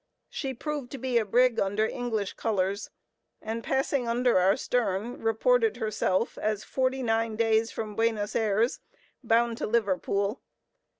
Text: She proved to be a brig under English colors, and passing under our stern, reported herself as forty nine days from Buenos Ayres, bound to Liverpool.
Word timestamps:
She 0.31 0.55
proved 0.55 0.89
to 0.93 0.97
be 0.97 1.19
a 1.19 1.25
brig 1.25 1.59
under 1.59 1.85
English 1.85 2.33
colors, 2.33 2.89
and 3.39 3.63
passing 3.63 4.07
under 4.07 4.39
our 4.39 4.57
stern, 4.57 5.21
reported 5.21 5.77
herself 5.77 6.39
as 6.39 6.63
forty 6.63 7.03
nine 7.03 7.35
days 7.35 7.69
from 7.69 7.95
Buenos 7.95 8.35
Ayres, 8.35 8.79
bound 9.23 9.59
to 9.59 9.67
Liverpool. 9.67 10.41